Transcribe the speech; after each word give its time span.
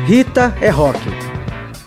Rita 0.06 0.56
é 0.60 0.70
rock. 0.70 1.00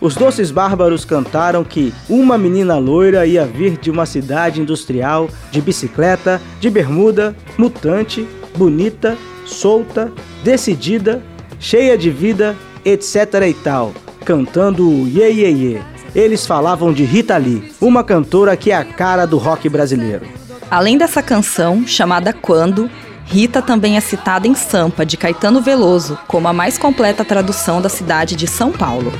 Os 0.01 0.13
Doces 0.13 0.51
Bárbaros 0.51 1.05
cantaram 1.05 1.63
que 1.63 1.93
uma 2.09 2.37
menina 2.37 2.77
loira 2.77 3.25
ia 3.25 3.45
vir 3.45 3.77
de 3.77 3.89
uma 3.89 4.05
cidade 4.05 4.59
industrial, 4.59 5.29
de 5.51 5.61
bicicleta, 5.61 6.41
de 6.59 6.69
bermuda, 6.69 7.33
mutante, 7.57 8.27
bonita, 8.57 9.17
solta, 9.45 10.11
decidida, 10.43 11.23
cheia 11.61 11.97
de 11.97 12.09
vida, 12.09 12.57
etc 12.83 13.35
e 13.47 13.53
tal, 13.53 13.93
cantando 14.25 14.89
o 14.89 15.07
Ye 15.07 15.29
Ye 15.29 15.47
Ye. 15.47 15.81
Eles 16.13 16.45
falavam 16.45 16.91
de 16.91 17.05
Rita 17.05 17.37
Lee, 17.37 17.71
uma 17.79 18.03
cantora 18.03 18.57
que 18.57 18.69
é 18.69 18.75
a 18.75 18.83
cara 18.83 19.25
do 19.25 19.37
rock 19.37 19.69
brasileiro. 19.69 20.25
Além 20.69 20.97
dessa 20.97 21.23
canção, 21.23 21.87
chamada 21.87 22.33
Quando, 22.33 22.91
Rita 23.31 23.61
também 23.61 23.95
é 23.95 24.01
citada 24.01 24.47
em 24.47 24.55
Sampa, 24.55 25.05
de 25.05 25.15
Caetano 25.15 25.61
Veloso, 25.61 26.17
como 26.27 26.47
a 26.47 26.53
mais 26.53 26.79
completa 26.79 27.23
tradução 27.23 27.79
da 27.79 27.87
cidade 27.87 28.35
de 28.35 28.47
São 28.47 28.71
Paulo. 28.71 29.13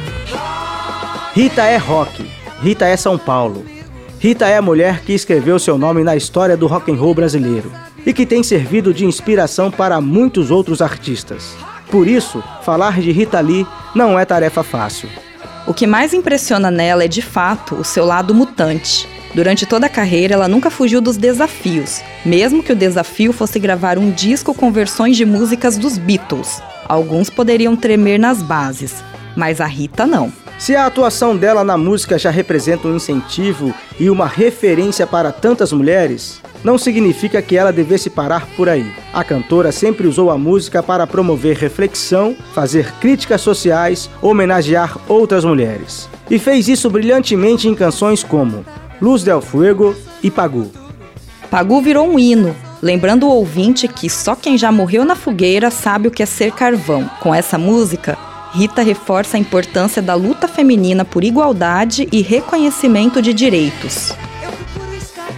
Rita 1.35 1.61
é 1.61 1.77
rock, 1.77 2.27
Rita 2.59 2.87
é 2.87 2.97
São 2.97 3.19
Paulo. 3.19 3.63
Rita 4.19 4.47
é 4.47 4.57
a 4.57 4.63
mulher 4.63 5.01
que 5.01 5.13
escreveu 5.13 5.59
seu 5.59 5.77
nome 5.77 6.03
na 6.03 6.15
história 6.15 6.57
do 6.57 6.65
rock 6.65 6.91
and 6.91 6.95
roll 6.95 7.13
brasileiro 7.13 7.71
e 8.03 8.11
que 8.11 8.25
tem 8.25 8.41
servido 8.41 8.91
de 8.91 9.05
inspiração 9.05 9.69
para 9.69 10.01
muitos 10.01 10.49
outros 10.49 10.81
artistas. 10.81 11.55
Por 11.91 12.07
isso, 12.07 12.43
falar 12.63 12.99
de 12.99 13.11
Rita 13.11 13.39
Lee 13.39 13.67
não 13.93 14.17
é 14.17 14.25
tarefa 14.25 14.63
fácil. 14.63 15.07
O 15.67 15.73
que 15.73 15.85
mais 15.85 16.15
impressiona 16.15 16.71
nela 16.71 17.03
é 17.03 17.07
de 17.07 17.21
fato 17.21 17.75
o 17.75 17.83
seu 17.83 18.05
lado 18.05 18.33
mutante. 18.33 19.07
Durante 19.33 19.65
toda 19.65 19.85
a 19.85 19.89
carreira, 19.89 20.33
ela 20.33 20.47
nunca 20.47 20.71
fugiu 20.71 20.99
dos 20.99 21.15
desafios, 21.15 22.01
mesmo 22.25 22.63
que 22.63 22.73
o 22.73 22.75
desafio 22.75 23.31
fosse 23.31 23.59
gravar 23.59 23.97
um 23.97 24.09
disco 24.09 24.53
com 24.53 24.71
versões 24.71 25.15
de 25.15 25.25
músicas 25.25 25.77
dos 25.77 25.97
Beatles. 25.97 26.61
Alguns 26.87 27.29
poderiam 27.29 27.75
tremer 27.75 28.19
nas 28.19 28.41
bases, 28.41 29.03
mas 29.35 29.61
a 29.61 29.67
Rita 29.67 30.07
não. 30.07 30.33
Se 30.57 30.75
a 30.75 30.87
atuação 30.87 31.37
dela 31.37 31.63
na 31.63 31.77
música 31.77 32.17
já 32.17 32.31
representa 32.31 32.87
um 32.87 32.95
incentivo 32.95 33.73
e 33.99 34.09
uma 34.09 34.25
referência 34.25 35.05
para 35.05 35.31
tantas 35.31 35.71
mulheres, 35.71 36.41
não 36.63 36.77
significa 36.77 37.41
que 37.41 37.55
ela 37.55 37.71
devesse 37.71 38.09
parar 38.09 38.45
por 38.57 38.67
aí. 38.67 38.91
A 39.13 39.23
cantora 39.23 39.71
sempre 39.71 40.07
usou 40.07 40.31
a 40.31 40.37
música 40.37 40.83
para 40.83 41.07
promover 41.07 41.55
reflexão, 41.55 42.35
fazer 42.53 42.91
críticas 42.99 43.39
sociais, 43.41 44.09
homenagear 44.21 44.97
outras 45.07 45.45
mulheres. 45.45 46.09
E 46.29 46.37
fez 46.37 46.67
isso 46.67 46.89
brilhantemente 46.89 47.67
em 47.69 47.75
canções 47.75 48.21
como 48.21 48.65
Luz 49.01 49.23
del 49.23 49.41
Fuego 49.41 49.95
e 50.21 50.29
Pagu. 50.29 50.71
Pagu 51.49 51.81
virou 51.81 52.07
um 52.07 52.19
hino, 52.19 52.55
lembrando 52.81 53.25
o 53.25 53.31
ouvinte 53.31 53.87
que 53.87 54.09
só 54.09 54.35
quem 54.35 54.57
já 54.57 54.71
morreu 54.71 55.05
na 55.05 55.15
fogueira 55.15 55.71
sabe 55.71 56.07
o 56.07 56.11
que 56.11 56.21
é 56.21 56.25
ser 56.25 56.51
carvão. 56.51 57.09
Com 57.19 57.33
essa 57.33 57.57
música, 57.57 58.17
Rita 58.51 58.81
reforça 58.81 59.37
a 59.37 59.39
importância 59.39 60.01
da 60.01 60.15
luta 60.15 60.47
feminina 60.47 61.05
por 61.05 61.23
igualdade 61.23 62.07
e 62.11 62.21
reconhecimento 62.21 63.21
de 63.21 63.33
direitos. 63.33 64.13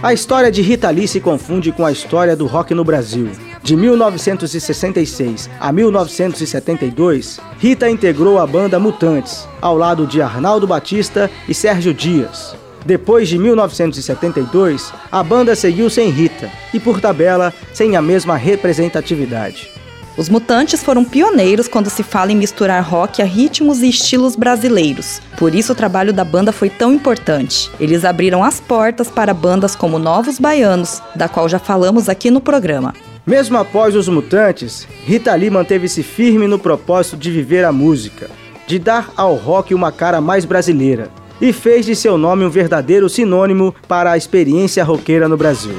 A 0.02 0.12
história 0.12 0.50
de 0.50 0.62
Rita 0.62 0.90
Lee 0.90 1.06
se 1.06 1.20
confunde 1.20 1.70
com 1.70 1.86
a 1.86 1.92
história 1.92 2.34
do 2.34 2.46
rock 2.46 2.74
no 2.74 2.82
Brasil. 2.82 3.30
De 3.62 3.76
1966 3.76 5.48
a 5.60 5.70
1972, 5.70 7.38
Rita 7.58 7.88
integrou 7.88 8.40
a 8.40 8.46
banda 8.46 8.80
Mutantes, 8.80 9.46
ao 9.60 9.76
lado 9.76 10.04
de 10.04 10.20
Arnaldo 10.20 10.66
Batista 10.66 11.30
e 11.48 11.54
Sérgio 11.54 11.94
Dias. 11.94 12.56
Depois 12.84 13.28
de 13.28 13.38
1972, 13.38 14.92
a 15.10 15.22
banda 15.22 15.54
seguiu 15.54 15.88
sem 15.88 16.10
Rita 16.10 16.50
e, 16.74 16.80
por 16.80 17.00
tabela, 17.00 17.52
sem 17.72 17.96
a 17.96 18.02
mesma 18.02 18.36
representatividade. 18.36 19.70
Os 20.14 20.28
Mutantes 20.28 20.82
foram 20.82 21.04
pioneiros 21.04 21.66
quando 21.68 21.88
se 21.88 22.02
fala 22.02 22.32
em 22.32 22.36
misturar 22.36 22.84
rock 22.84 23.22
a 23.22 23.24
ritmos 23.24 23.80
e 23.80 23.88
estilos 23.88 24.36
brasileiros. 24.36 25.22
Por 25.38 25.54
isso 25.54 25.72
o 25.72 25.74
trabalho 25.74 26.12
da 26.12 26.22
banda 26.22 26.52
foi 26.52 26.68
tão 26.68 26.92
importante. 26.92 27.70
Eles 27.80 28.04
abriram 28.04 28.44
as 28.44 28.60
portas 28.60 29.08
para 29.08 29.32
bandas 29.32 29.74
como 29.74 29.98
Novos 29.98 30.38
Baianos, 30.38 31.00
da 31.16 31.28
qual 31.28 31.48
já 31.48 31.58
falamos 31.58 32.10
aqui 32.10 32.30
no 32.30 32.42
programa. 32.42 32.92
Mesmo 33.26 33.56
após 33.56 33.96
os 33.96 34.06
Mutantes, 34.06 34.86
Rita 35.04 35.34
Lee 35.34 35.48
manteve-se 35.48 36.02
firme 36.02 36.46
no 36.46 36.58
propósito 36.58 37.16
de 37.16 37.30
viver 37.30 37.64
a 37.64 37.72
música, 37.72 38.28
de 38.66 38.78
dar 38.78 39.10
ao 39.16 39.34
rock 39.34 39.72
uma 39.72 39.90
cara 39.90 40.20
mais 40.20 40.44
brasileira, 40.44 41.08
e 41.42 41.52
fez 41.52 41.84
de 41.84 41.96
seu 41.96 42.16
nome 42.16 42.44
um 42.44 42.48
verdadeiro 42.48 43.08
sinônimo 43.08 43.74
para 43.88 44.12
a 44.12 44.16
experiência 44.16 44.84
roqueira 44.84 45.28
no 45.28 45.36
Brasil. 45.36 45.74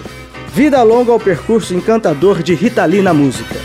Vida 0.53 0.83
longa 0.83 1.13
ao 1.13 1.19
percurso 1.19 1.73
encantador 1.73 2.43
de 2.43 2.53
Rita 2.53 2.83
Lee 2.83 3.01
na 3.01 3.13
música. 3.13 3.55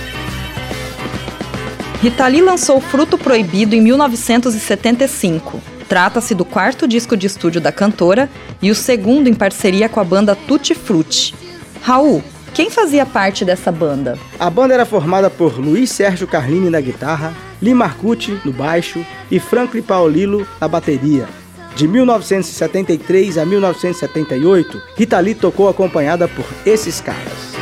Rita 2.00 2.28
Lee 2.28 2.40
lançou 2.40 2.80
Fruto 2.80 3.18
Proibido 3.18 3.74
em 3.74 3.80
1975. 3.80 5.60
Trata-se 5.88 6.36
do 6.36 6.44
quarto 6.44 6.86
disco 6.86 7.16
de 7.16 7.26
estúdio 7.26 7.60
da 7.60 7.72
cantora 7.72 8.30
e 8.62 8.70
o 8.70 8.74
segundo 8.74 9.26
em 9.26 9.34
parceria 9.34 9.88
com 9.88 9.98
a 9.98 10.04
banda 10.04 10.36
Tutti 10.36 10.76
Frutti. 10.76 11.34
Raul, 11.82 12.22
quem 12.54 12.70
fazia 12.70 13.04
parte 13.04 13.44
dessa 13.44 13.72
banda? 13.72 14.16
A 14.38 14.48
banda 14.48 14.72
era 14.72 14.86
formada 14.86 15.28
por 15.28 15.58
Luiz 15.58 15.90
Sérgio 15.90 16.28
Carlini 16.28 16.70
na 16.70 16.80
guitarra, 16.80 17.34
Lee 17.60 17.74
Marcucci 17.74 18.38
no 18.44 18.52
baixo 18.52 19.04
e 19.30 19.40
Franklin 19.40 19.82
Paolillo 19.82 20.46
na 20.60 20.68
bateria. 20.68 21.37
De 21.78 21.86
1973 21.86 23.38
a 23.38 23.46
1978, 23.46 24.82
Rita 24.96 25.20
Lee 25.20 25.32
tocou 25.32 25.68
acompanhada 25.68 26.26
por 26.26 26.44
esses 26.66 27.00
caras. 27.00 27.54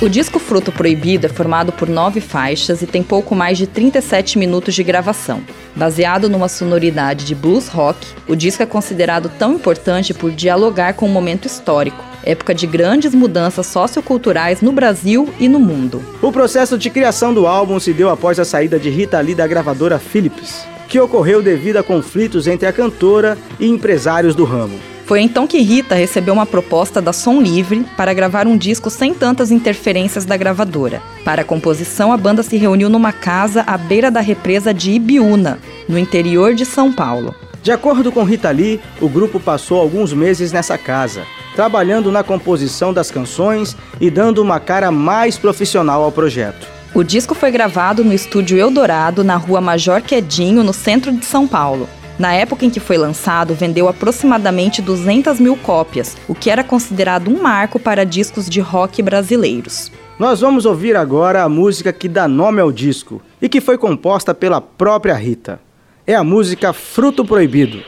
O 0.00 0.08
disco 0.08 0.38
Fruto 0.38 0.70
Proibido 0.70 1.26
é 1.26 1.28
formado 1.28 1.72
por 1.72 1.88
nove 1.88 2.20
faixas 2.20 2.80
e 2.80 2.86
tem 2.86 3.02
pouco 3.02 3.34
mais 3.34 3.58
de 3.58 3.66
37 3.66 4.38
minutos 4.38 4.72
de 4.72 4.84
gravação. 4.84 5.42
Baseado 5.74 6.28
numa 6.28 6.48
sonoridade 6.48 7.24
de 7.24 7.34
blues 7.34 7.66
rock, 7.66 8.06
o 8.28 8.36
disco 8.36 8.62
é 8.62 8.66
considerado 8.66 9.28
tão 9.36 9.54
importante 9.54 10.14
por 10.14 10.30
dialogar 10.30 10.94
com 10.94 11.06
um 11.06 11.12
momento 11.12 11.46
histórico, 11.46 12.04
época 12.22 12.54
de 12.54 12.68
grandes 12.68 13.16
mudanças 13.16 13.66
socioculturais 13.66 14.60
no 14.60 14.70
Brasil 14.70 15.28
e 15.40 15.48
no 15.48 15.58
mundo. 15.58 16.04
O 16.22 16.30
processo 16.30 16.78
de 16.78 16.88
criação 16.88 17.34
do 17.34 17.48
álbum 17.48 17.80
se 17.80 17.92
deu 17.92 18.10
após 18.10 18.38
a 18.38 18.44
saída 18.44 18.78
de 18.78 18.90
Rita 18.90 19.20
Lee 19.20 19.34
da 19.34 19.46
gravadora 19.46 19.98
Philips, 19.98 20.70
que 20.92 21.00
ocorreu 21.00 21.40
devido 21.40 21.78
a 21.78 21.82
conflitos 21.82 22.46
entre 22.46 22.68
a 22.68 22.72
cantora 22.72 23.38
e 23.58 23.66
empresários 23.66 24.34
do 24.34 24.44
ramo. 24.44 24.78
Foi 25.06 25.22
então 25.22 25.46
que 25.46 25.58
Rita 25.62 25.94
recebeu 25.94 26.34
uma 26.34 26.44
proposta 26.44 27.00
da 27.00 27.14
Som 27.14 27.40
Livre 27.40 27.86
para 27.96 28.12
gravar 28.12 28.46
um 28.46 28.58
disco 28.58 28.90
sem 28.90 29.14
tantas 29.14 29.50
interferências 29.50 30.26
da 30.26 30.36
gravadora. 30.36 31.00
Para 31.24 31.40
a 31.40 31.44
composição, 31.46 32.12
a 32.12 32.16
banda 32.18 32.42
se 32.42 32.58
reuniu 32.58 32.90
numa 32.90 33.10
casa 33.10 33.64
à 33.66 33.78
beira 33.78 34.10
da 34.10 34.20
represa 34.20 34.74
de 34.74 34.90
Ibiúna, 34.90 35.58
no 35.88 35.98
interior 35.98 36.52
de 36.52 36.66
São 36.66 36.92
Paulo. 36.92 37.34
De 37.62 37.72
acordo 37.72 38.12
com 38.12 38.22
Rita 38.22 38.50
Lee, 38.50 38.78
o 39.00 39.08
grupo 39.08 39.40
passou 39.40 39.80
alguns 39.80 40.12
meses 40.12 40.52
nessa 40.52 40.76
casa, 40.76 41.22
trabalhando 41.56 42.12
na 42.12 42.22
composição 42.22 42.92
das 42.92 43.10
canções 43.10 43.74
e 43.98 44.10
dando 44.10 44.42
uma 44.42 44.60
cara 44.60 44.90
mais 44.90 45.38
profissional 45.38 46.02
ao 46.02 46.12
projeto. 46.12 46.81
O 46.94 47.02
disco 47.02 47.34
foi 47.34 47.50
gravado 47.50 48.04
no 48.04 48.12
estúdio 48.12 48.58
Eldorado, 48.58 49.24
na 49.24 49.36
rua 49.36 49.62
Major 49.62 50.02
Quedinho, 50.02 50.62
no 50.62 50.74
centro 50.74 51.10
de 51.10 51.24
São 51.24 51.48
Paulo. 51.48 51.88
Na 52.18 52.34
época 52.34 52.66
em 52.66 52.70
que 52.70 52.80
foi 52.80 52.98
lançado, 52.98 53.54
vendeu 53.54 53.88
aproximadamente 53.88 54.82
200 54.82 55.40
mil 55.40 55.56
cópias, 55.56 56.14
o 56.28 56.34
que 56.34 56.50
era 56.50 56.62
considerado 56.62 57.30
um 57.30 57.40
marco 57.40 57.78
para 57.78 58.04
discos 58.04 58.46
de 58.46 58.60
rock 58.60 59.00
brasileiros. 59.00 59.90
Nós 60.18 60.42
vamos 60.42 60.66
ouvir 60.66 60.94
agora 60.94 61.42
a 61.42 61.48
música 61.48 61.94
que 61.94 62.10
dá 62.10 62.28
nome 62.28 62.60
ao 62.60 62.70
disco 62.70 63.22
e 63.40 63.48
que 63.48 63.62
foi 63.62 63.78
composta 63.78 64.34
pela 64.34 64.60
própria 64.60 65.14
Rita. 65.14 65.58
É 66.06 66.14
a 66.14 66.22
música 66.22 66.74
Fruto 66.74 67.24
Proibido. 67.24 67.82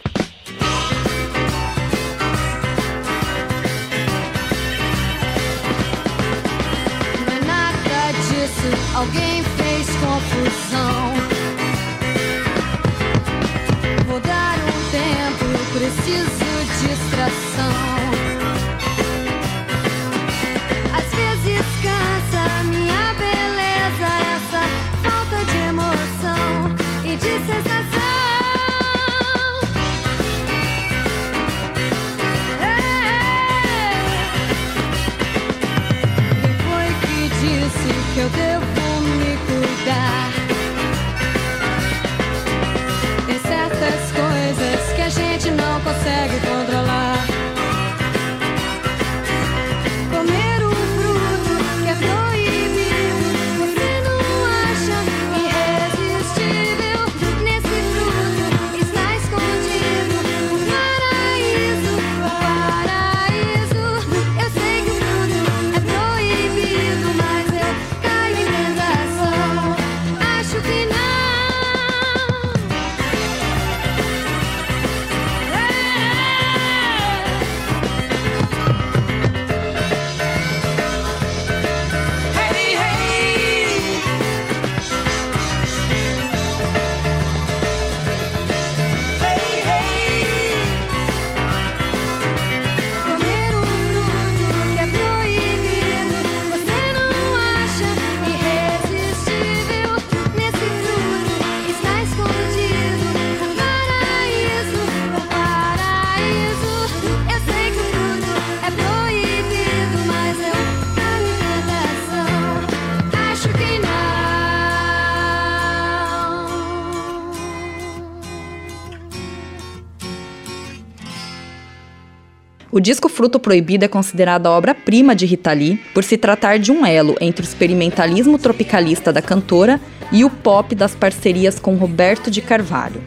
O 122.74 122.80
disco 122.80 123.08
Fruto 123.08 123.38
Proibido 123.38 123.84
é 123.84 123.88
considerado 123.88 124.48
a 124.48 124.50
obra-prima 124.50 125.14
de 125.14 125.24
Rita 125.24 125.52
Lee 125.52 125.80
por 125.94 126.02
se 126.02 126.18
tratar 126.18 126.58
de 126.58 126.72
um 126.72 126.84
elo 126.84 127.14
entre 127.20 127.46
o 127.46 127.46
experimentalismo 127.46 128.36
tropicalista 128.36 129.12
da 129.12 129.22
cantora 129.22 129.80
e 130.10 130.24
o 130.24 130.28
pop 130.28 130.74
das 130.74 130.92
parcerias 130.92 131.60
com 131.60 131.76
Roberto 131.76 132.32
de 132.32 132.40
Carvalho. 132.40 133.00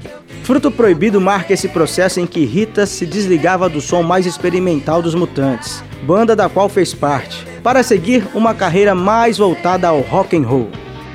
Fruto 0.44 0.72
Proibido 0.72 1.20
marca 1.20 1.52
esse 1.52 1.68
processo 1.68 2.22
em 2.22 2.26
que 2.26 2.46
Rita 2.46 2.86
se 2.86 3.06
desligava 3.06 3.68
do 3.68 3.82
som 3.82 4.04
mais 4.04 4.26
experimental 4.26 5.02
dos 5.02 5.14
Mutantes, 5.14 5.84
banda 6.04 6.34
da 6.34 6.48
qual 6.48 6.70
fez 6.70 6.94
parte, 6.94 7.46
para 7.62 7.84
seguir 7.84 8.26
uma 8.34 8.56
carreira 8.56 8.96
mais 8.96 9.38
voltada 9.38 9.90
ao 9.90 10.00
rock 10.00 10.38
and 10.38 10.48
roll. 10.48 10.70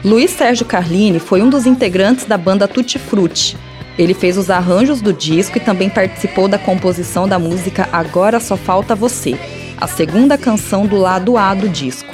Luiz 0.04 0.30
Sérgio 0.30 0.66
Carlini 0.66 1.18
foi 1.18 1.40
um 1.40 1.48
dos 1.48 1.64
integrantes 1.64 2.26
da 2.26 2.36
banda 2.36 2.68
Tutti 2.68 2.98
Frutti, 2.98 3.56
ele 3.98 4.14
fez 4.14 4.38
os 4.38 4.50
arranjos 4.50 5.00
do 5.00 5.12
disco 5.12 5.58
e 5.58 5.60
também 5.60 5.90
participou 5.90 6.48
da 6.48 6.58
composição 6.58 7.28
da 7.28 7.38
música 7.38 7.88
Agora 7.92 8.40
Só 8.40 8.56
Falta 8.56 8.94
Você, 8.94 9.38
a 9.76 9.86
segunda 9.86 10.38
canção 10.38 10.86
do 10.86 10.96
lado 10.96 11.36
A 11.36 11.54
do 11.54 11.68
disco. 11.68 12.12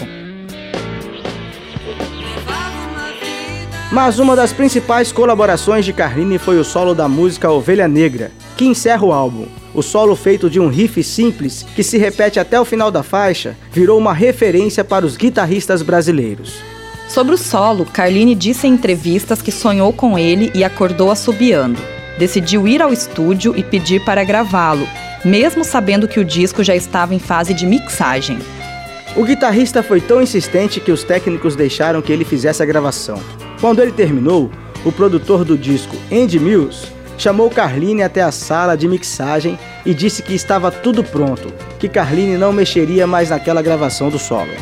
Mas 3.90 4.18
uma 4.18 4.36
das 4.36 4.52
principais 4.52 5.10
colaborações 5.10 5.84
de 5.84 5.94
Carline 5.94 6.36
foi 6.38 6.58
o 6.58 6.64
solo 6.64 6.94
da 6.94 7.08
música 7.08 7.50
Ovelha 7.50 7.88
Negra, 7.88 8.30
que 8.54 8.66
encerra 8.66 9.06
o 9.06 9.12
álbum. 9.12 9.46
O 9.72 9.82
solo 9.82 10.14
feito 10.14 10.50
de 10.50 10.60
um 10.60 10.68
riff 10.68 11.02
simples, 11.02 11.64
que 11.74 11.82
se 11.82 11.96
repete 11.96 12.38
até 12.38 12.60
o 12.60 12.66
final 12.66 12.90
da 12.90 13.02
faixa, 13.02 13.56
virou 13.72 13.96
uma 13.96 14.12
referência 14.12 14.84
para 14.84 15.06
os 15.06 15.16
guitarristas 15.16 15.80
brasileiros. 15.80 16.60
Sobre 17.08 17.34
o 17.34 17.38
solo, 17.38 17.86
Carline 17.86 18.34
disse 18.34 18.66
em 18.66 18.74
entrevistas 18.74 19.40
que 19.40 19.50
sonhou 19.50 19.92
com 19.94 20.18
ele 20.18 20.52
e 20.54 20.62
acordou 20.62 21.10
assobiando. 21.10 21.80
Decidiu 22.18 22.68
ir 22.68 22.82
ao 22.82 22.92
estúdio 22.92 23.54
e 23.56 23.62
pedir 23.62 24.04
para 24.04 24.22
gravá-lo, 24.24 24.86
mesmo 25.24 25.64
sabendo 25.64 26.06
que 26.06 26.20
o 26.20 26.24
disco 26.24 26.62
já 26.62 26.76
estava 26.76 27.14
em 27.14 27.18
fase 27.18 27.54
de 27.54 27.66
mixagem. 27.66 28.38
O 29.16 29.24
guitarrista 29.24 29.82
foi 29.82 30.02
tão 30.02 30.20
insistente 30.20 30.80
que 30.80 30.92
os 30.92 31.02
técnicos 31.02 31.56
deixaram 31.56 32.02
que 32.02 32.12
ele 32.12 32.26
fizesse 32.26 32.62
a 32.62 32.66
gravação. 32.66 33.18
Quando 33.58 33.80
ele 33.80 33.90
terminou, 33.90 34.50
o 34.84 34.92
produtor 34.92 35.44
do 35.44 35.56
disco, 35.56 35.96
Andy 36.12 36.38
Mills, 36.38 36.92
chamou 37.16 37.48
Carline 37.48 38.02
até 38.02 38.22
a 38.22 38.30
sala 38.30 38.76
de 38.76 38.86
mixagem 38.86 39.58
e 39.84 39.94
disse 39.94 40.22
que 40.22 40.34
estava 40.34 40.70
tudo 40.70 41.02
pronto, 41.02 41.52
que 41.80 41.88
Carline 41.88 42.36
não 42.36 42.52
mexeria 42.52 43.06
mais 43.06 43.30
naquela 43.30 43.62
gravação 43.62 44.10
do 44.10 44.18
solo. 44.18 44.52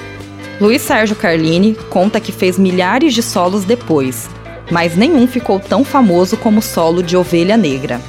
Luiz 0.58 0.80
Sérgio 0.80 1.14
Carlini 1.14 1.74
conta 1.90 2.18
que 2.18 2.32
fez 2.32 2.58
milhares 2.58 3.12
de 3.12 3.22
solos 3.22 3.66
depois, 3.66 4.26
mas 4.70 4.96
nenhum 4.96 5.26
ficou 5.26 5.60
tão 5.60 5.84
famoso 5.84 6.34
como 6.38 6.60
o 6.60 6.62
solo 6.62 7.02
de 7.02 7.14
Ovelha 7.14 7.58
Negra. 7.58 8.00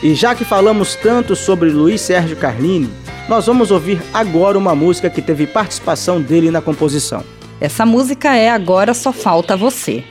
E 0.00 0.14
já 0.14 0.36
que 0.36 0.44
falamos 0.44 0.94
tanto 0.94 1.34
sobre 1.34 1.70
Luiz 1.70 2.00
Sérgio 2.00 2.36
Carlini, 2.36 2.88
nós 3.28 3.46
vamos 3.46 3.72
ouvir 3.72 4.00
agora 4.14 4.56
uma 4.56 4.72
música 4.72 5.10
que 5.10 5.20
teve 5.20 5.48
participação 5.48 6.20
dele 6.20 6.52
na 6.52 6.62
composição. 6.62 7.24
Essa 7.60 7.84
música 7.84 8.36
é 8.36 8.48
Agora 8.48 8.94
Só 8.94 9.12
Falta 9.12 9.56
Você. 9.56 10.04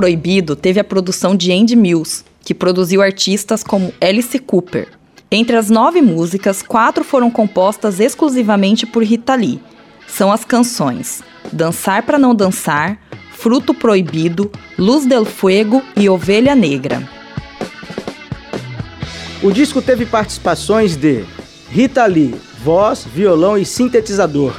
Proibido 0.00 0.56
teve 0.56 0.80
a 0.80 0.84
produção 0.84 1.36
de 1.36 1.52
Andy 1.52 1.76
Mills, 1.76 2.24
que 2.42 2.54
produziu 2.54 3.02
artistas 3.02 3.62
como 3.62 3.92
Alice 4.00 4.38
Cooper. 4.38 4.88
Entre 5.30 5.54
as 5.54 5.68
nove 5.68 6.00
músicas, 6.00 6.62
quatro 6.62 7.04
foram 7.04 7.30
compostas 7.30 8.00
exclusivamente 8.00 8.86
por 8.86 9.04
Rita 9.04 9.34
Lee. 9.34 9.60
São 10.08 10.32
as 10.32 10.42
canções 10.42 11.22
Dançar 11.52 12.06
para 12.06 12.18
Não 12.18 12.34
Dançar, 12.34 12.98
Fruto 13.32 13.74
Proibido, 13.74 14.50
Luz 14.78 15.04
del 15.04 15.26
Fuego 15.26 15.82
e 15.94 16.08
Ovelha 16.08 16.54
Negra. 16.54 17.06
O 19.42 19.52
disco 19.52 19.82
teve 19.82 20.06
participações 20.06 20.96
de 20.96 21.26
Rita 21.68 22.06
Lee, 22.06 22.34
voz, 22.64 23.04
violão 23.04 23.58
e 23.58 23.66
sintetizador, 23.66 24.56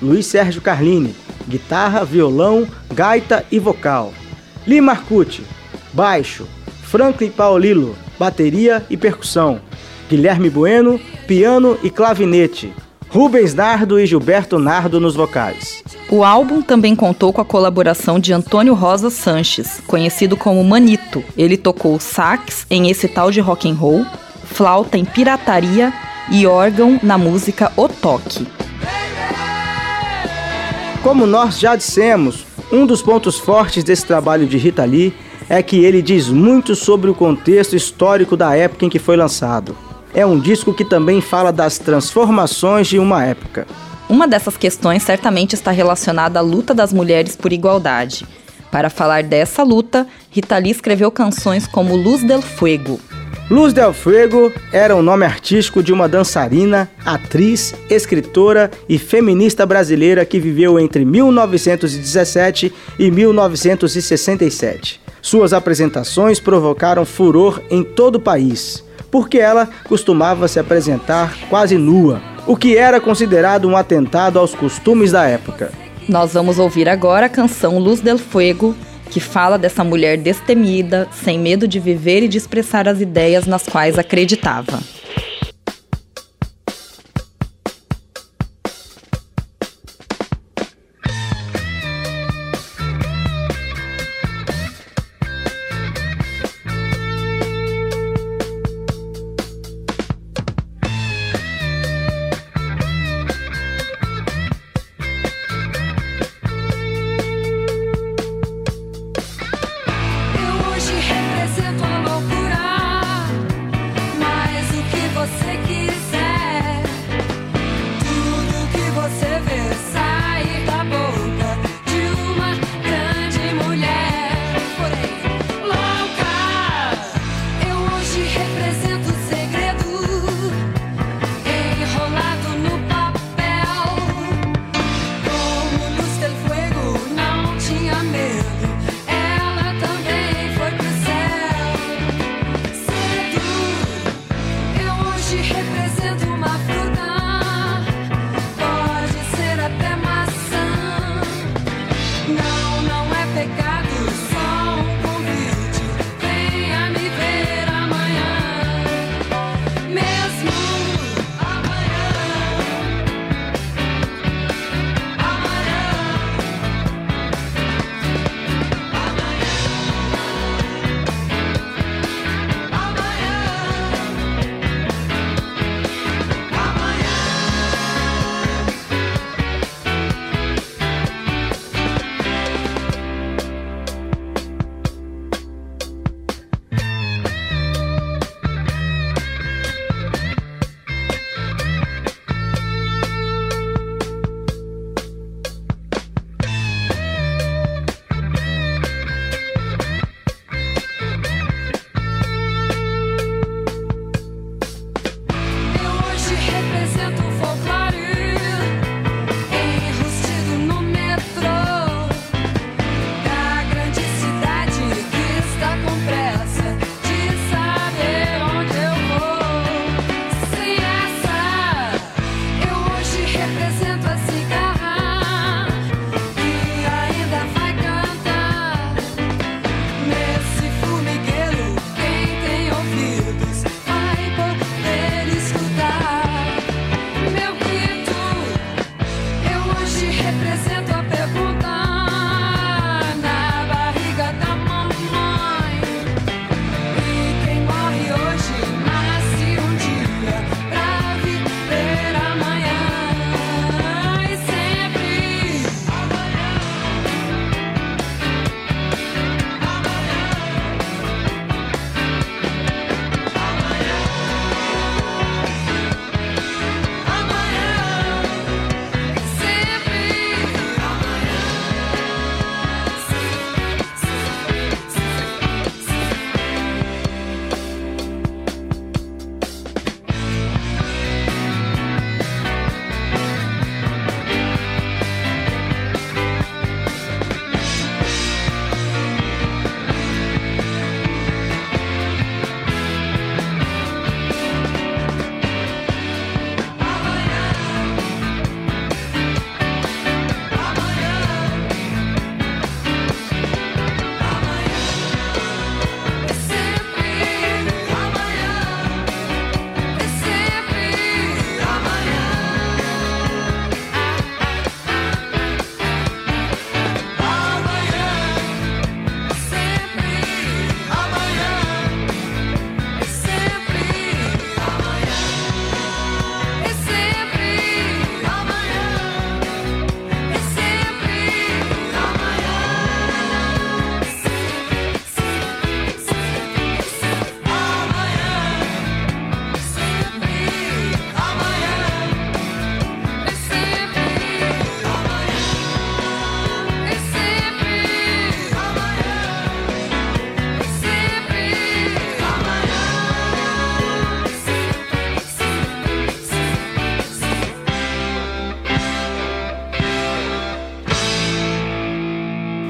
Luiz 0.00 0.26
Sérgio 0.26 0.62
Carlini, 0.62 1.16
guitarra, 1.48 2.04
violão, 2.04 2.64
gaita 2.94 3.44
e 3.50 3.58
vocal, 3.58 4.14
Lee 4.66 4.80
Marcucci, 4.80 5.42
baixo, 5.92 6.46
Franklin 6.82 7.30
Paolillo, 7.30 7.94
bateria 8.18 8.84
e 8.88 8.96
percussão, 8.96 9.60
Guilherme 10.08 10.48
Bueno, 10.48 11.00
piano 11.26 11.78
e 11.82 11.90
clavinete, 11.90 12.72
Rubens 13.08 13.54
Nardo 13.54 14.00
e 14.00 14.06
Gilberto 14.06 14.58
Nardo 14.58 14.98
nos 14.98 15.14
vocais. 15.14 15.84
O 16.10 16.24
álbum 16.24 16.60
também 16.60 16.96
contou 16.96 17.32
com 17.32 17.40
a 17.40 17.44
colaboração 17.44 18.18
de 18.18 18.32
Antônio 18.32 18.74
Rosa 18.74 19.10
Sanches, 19.10 19.80
conhecido 19.86 20.36
como 20.36 20.64
Manito. 20.64 21.22
Ele 21.36 21.56
tocou 21.56 22.00
sax 22.00 22.66
em 22.68 22.90
esse 22.90 23.06
tal 23.06 23.30
de 23.30 23.40
rock 23.40 23.70
and 23.70 23.74
roll, 23.74 24.04
flauta 24.44 24.98
em 24.98 25.04
pirataria 25.04 25.92
e 26.30 26.46
órgão 26.46 26.98
na 27.02 27.16
música 27.16 27.70
O 27.76 27.88
Toque. 27.88 28.46
Como 31.02 31.26
nós 31.26 31.60
já 31.60 31.76
dissemos, 31.76 32.44
um 32.74 32.86
dos 32.86 33.00
pontos 33.00 33.38
fortes 33.38 33.84
desse 33.84 34.04
trabalho 34.04 34.46
de 34.46 34.58
Rita 34.58 34.84
Lee 34.84 35.14
é 35.48 35.62
que 35.62 35.84
ele 35.84 36.02
diz 36.02 36.28
muito 36.28 36.74
sobre 36.74 37.10
o 37.10 37.14
contexto 37.14 37.76
histórico 37.76 38.36
da 38.36 38.54
época 38.56 38.84
em 38.84 38.90
que 38.90 38.98
foi 38.98 39.16
lançado 39.16 39.76
é 40.14 40.24
um 40.24 40.38
disco 40.38 40.72
que 40.72 40.84
também 40.84 41.20
fala 41.20 41.52
das 41.52 41.76
transformações 41.76 42.86
de 42.86 42.98
uma 42.98 43.24
época. 43.24 43.66
Uma 44.08 44.28
dessas 44.28 44.56
questões 44.56 45.02
certamente 45.02 45.54
está 45.54 45.72
relacionada 45.72 46.38
à 46.38 46.42
luta 46.42 46.72
das 46.72 46.92
mulheres 46.92 47.34
por 47.34 47.52
igualdade. 47.52 48.24
Para 48.70 48.88
falar 48.88 49.24
dessa 49.24 49.62
luta, 49.62 50.06
Rita 50.30 50.56
Lee 50.56 50.70
escreveu 50.70 51.10
canções 51.10 51.66
como 51.66 51.96
Luz 51.96 52.22
del 52.22 52.42
Fuego. 52.42 53.00
Luz 53.50 53.74
del 53.74 53.92
Fuego 53.92 54.50
era 54.72 54.96
o 54.96 55.02
nome 55.02 55.26
artístico 55.26 55.82
de 55.82 55.92
uma 55.92 56.08
dançarina, 56.08 56.90
atriz, 57.04 57.74
escritora 57.90 58.70
e 58.88 58.98
feminista 58.98 59.66
brasileira 59.66 60.24
que 60.24 60.40
viveu 60.40 60.80
entre 60.80 61.04
1917 61.04 62.72
e 62.98 63.10
1967. 63.10 65.00
Suas 65.20 65.52
apresentações 65.52 66.40
provocaram 66.40 67.04
furor 67.04 67.60
em 67.70 67.82
todo 67.82 68.16
o 68.16 68.20
país 68.20 68.82
porque 69.14 69.38
ela 69.38 69.68
costumava 69.84 70.48
se 70.48 70.58
apresentar 70.58 71.36
quase 71.48 71.78
nua, 71.78 72.20
o 72.48 72.56
que 72.56 72.76
era 72.76 73.00
considerado 73.00 73.68
um 73.68 73.76
atentado 73.76 74.40
aos 74.40 74.56
costumes 74.56 75.12
da 75.12 75.24
época. 75.24 75.70
Nós 76.08 76.34
vamos 76.34 76.58
ouvir 76.58 76.88
agora 76.88 77.26
a 77.26 77.28
canção 77.28 77.78
Luz 77.78 78.00
del 78.00 78.18
Fuego, 78.18 78.74
que 79.14 79.20
fala 79.20 79.56
dessa 79.56 79.84
mulher 79.84 80.18
destemida, 80.18 81.06
sem 81.12 81.38
medo 81.38 81.68
de 81.68 81.78
viver 81.78 82.24
e 82.24 82.28
de 82.28 82.36
expressar 82.36 82.88
as 82.88 83.00
ideias 83.00 83.46
nas 83.46 83.62
quais 83.62 83.96
acreditava. 83.96 84.80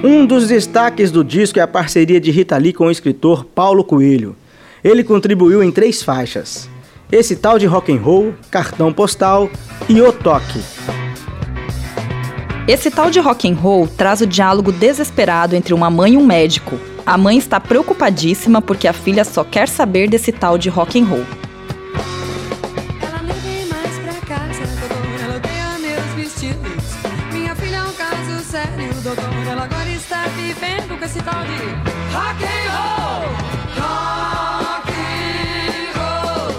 Um 0.07 0.27
dos 0.27 0.49
destaques 0.49 1.11
do 1.11 1.25
disco 1.25 1.59
é 1.59 1.62
a 1.62 1.67
parceria 1.67 2.21
de 2.21 2.31
Rita 2.31 2.59
Lee 2.59 2.75
com 2.75 2.88
o 2.88 2.90
escritor 2.90 3.43
Paulo 3.43 3.83
Coelho. 3.83 4.37
Ele 4.85 5.03
contribuiu 5.03 5.62
em 5.62 5.73
três 5.73 6.03
faixas: 6.03 6.69
esse 7.11 7.35
tal 7.35 7.59
de 7.59 7.64
rock 7.64 7.90
and 7.90 8.03
roll, 8.03 8.35
cartão 8.51 8.93
postal 8.93 9.49
e 9.88 10.03
o 10.03 10.12
toque. 10.12 10.61
Esse 12.69 12.90
tal 12.90 13.11
de 13.11 13.19
rock 13.19 13.51
and 13.51 13.55
roll 13.55 13.88
traz 13.88 14.21
o 14.21 14.27
diálogo 14.27 14.73
desesperado 14.73 15.57
entre 15.57 15.73
uma 15.73 15.88
mãe 15.88 16.12
e 16.12 16.17
um 16.19 16.27
médico. 16.27 16.79
A 17.07 17.17
mãe 17.17 17.38
está 17.38 17.59
preocupadíssima 17.59 18.61
porque 18.61 18.87
a 18.87 18.93
filha 18.93 19.25
só 19.25 19.43
quer 19.43 19.67
saber 19.67 20.11
desse 20.11 20.31
tal 20.33 20.59
de 20.59 20.69
rock 20.69 21.01
and 21.01 21.07
roll. 21.07 21.25
Com 31.05 31.07
esse 31.07 31.23
tal 31.23 31.45
de 31.45 31.53
rock 32.14 32.45
and 32.45 32.71
roll. 32.73 33.29
Rock 33.77 34.90
and 34.90 35.93
roll. 35.99 36.53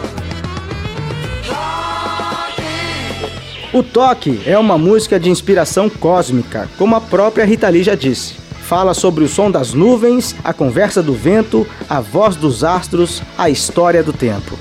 Rock 1.50 2.62
and 2.62 3.78
O 3.78 3.82
toque 3.82 4.44
é 4.46 4.58
uma 4.58 4.78
música 4.78 5.20
de 5.20 5.32
inspiração 5.32 5.90
cósmica, 5.90 6.70
como 6.78 6.96
a 6.96 7.02
própria 7.02 7.44
Rita 7.44 7.68
Lee 7.70 7.84
já 7.84 7.96
disse. 7.96 8.36
Fala 8.62 8.94
sobre 8.94 9.24
o 9.24 9.28
som 9.28 9.50
das 9.50 9.74
nuvens, 9.74 10.36
a 10.44 10.54
conversa 10.54 11.02
do 11.02 11.14
vento, 11.14 11.66
a 11.90 12.00
voz 12.00 12.36
dos 12.36 12.64
astros, 12.64 13.24
a 13.38 13.50
história 13.50 14.04
do 14.04 14.14
tempo. 14.14 14.58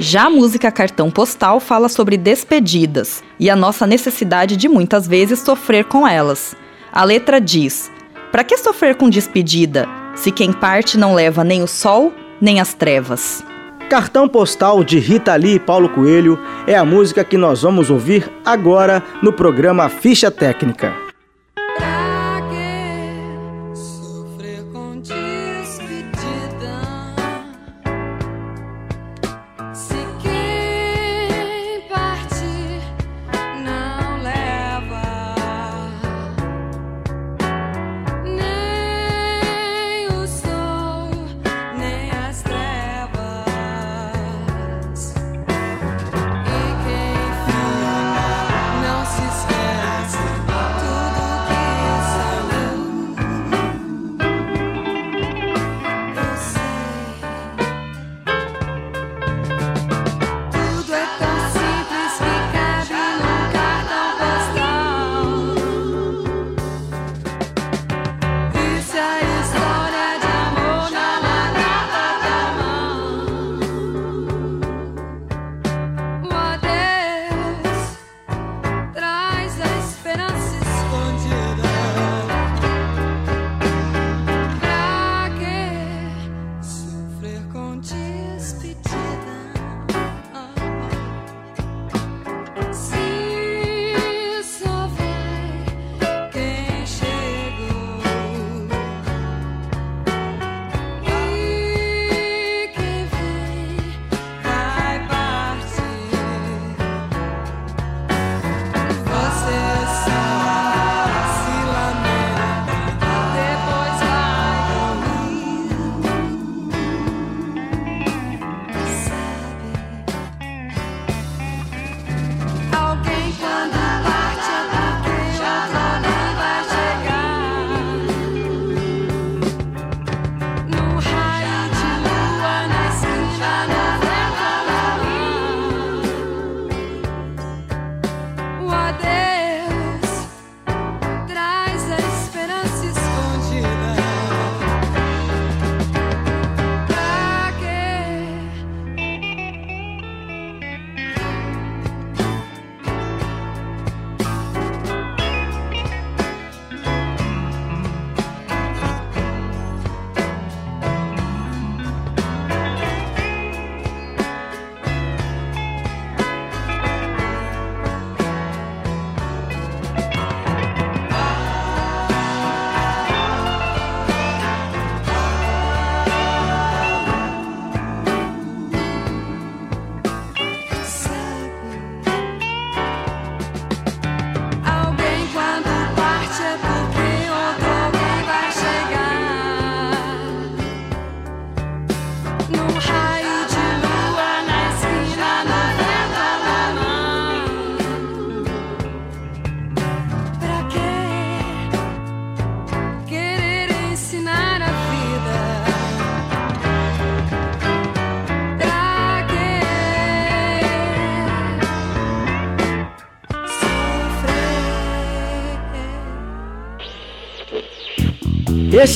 Já 0.00 0.26
a 0.26 0.30
música 0.30 0.70
Cartão 0.70 1.10
Postal 1.10 1.58
fala 1.58 1.88
sobre 1.88 2.16
despedidas 2.16 3.20
e 3.36 3.50
a 3.50 3.56
nossa 3.56 3.84
necessidade 3.84 4.56
de 4.56 4.68
muitas 4.68 5.08
vezes 5.08 5.40
sofrer 5.40 5.86
com 5.86 6.06
elas. 6.06 6.54
A 6.92 7.02
letra 7.02 7.40
diz: 7.40 7.90
Para 8.30 8.44
que 8.44 8.56
sofrer 8.56 8.94
com 8.94 9.10
despedida, 9.10 9.88
se 10.14 10.30
quem 10.30 10.52
parte 10.52 10.96
não 10.96 11.14
leva 11.14 11.42
nem 11.42 11.64
o 11.64 11.66
sol 11.66 12.12
nem 12.40 12.60
as 12.60 12.74
trevas? 12.74 13.42
Cartão 13.90 14.28
Postal 14.28 14.84
de 14.84 15.00
Rita 15.00 15.34
Lee 15.34 15.56
e 15.56 15.58
Paulo 15.58 15.88
Coelho 15.88 16.38
é 16.64 16.76
a 16.76 16.84
música 16.84 17.24
que 17.24 17.36
nós 17.36 17.62
vamos 17.62 17.90
ouvir 17.90 18.30
agora 18.44 19.02
no 19.20 19.32
programa 19.32 19.88
Ficha 19.88 20.30
Técnica. 20.30 21.07